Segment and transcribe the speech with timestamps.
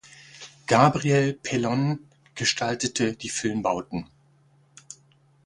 [0.65, 1.99] Gabriel Pellon
[2.33, 4.09] gestaltete die Filmbauten.